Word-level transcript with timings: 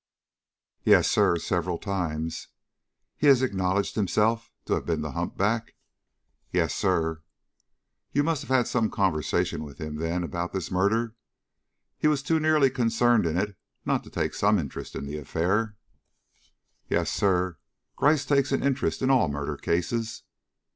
"Yes, 0.83 1.07
sir; 1.07 1.37
several 1.37 1.77
times." 1.77 2.47
"And 3.21 3.37
he 3.37 3.45
acknowledged 3.45 3.93
himself 3.93 4.51
to 4.65 4.73
have 4.73 4.83
been 4.83 5.01
the 5.01 5.11
humpback?" 5.11 5.75
"Yes, 6.51 6.73
sir." 6.73 7.21
"You 8.11 8.23
must 8.23 8.41
have 8.41 8.49
had 8.49 8.65
some 8.67 8.89
conversation 8.89 9.63
with 9.63 9.77
him, 9.79 9.97
then, 9.97 10.23
about 10.23 10.53
this 10.53 10.71
murder? 10.71 11.13
He 11.99 12.07
was 12.07 12.23
too 12.23 12.39
nearly 12.39 12.71
concerned 12.71 13.27
in 13.27 13.37
it 13.37 13.55
not 13.85 14.03
to 14.05 14.09
take 14.09 14.33
some 14.33 14.57
interest 14.57 14.95
in 14.95 15.05
the 15.05 15.17
affair?" 15.19 15.77
"Yes, 16.89 17.11
sir; 17.11 17.59
Gryce 17.95 18.25
takes 18.25 18.51
an 18.51 18.63
interest 18.63 19.03
in 19.03 19.11
all 19.11 19.27
murder 19.27 19.55
cases." 19.55 20.23